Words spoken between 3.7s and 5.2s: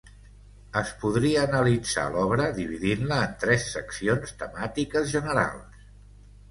seccions temàtiques